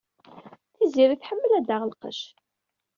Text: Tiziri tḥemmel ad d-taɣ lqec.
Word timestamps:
Tiziri 0.75 1.15
tḥemmel 1.17 1.51
ad 1.57 1.63
d-taɣ 1.65 1.81
lqec. 1.91 2.21